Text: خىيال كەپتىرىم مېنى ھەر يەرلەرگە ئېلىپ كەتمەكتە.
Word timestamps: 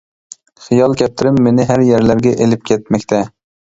خىيال 0.67 0.95
كەپتىرىم 1.03 1.39
مېنى 1.49 1.69
ھەر 1.75 1.87
يەرلەرگە 1.93 2.35
ئېلىپ 2.43 2.69
كەتمەكتە. 2.75 3.27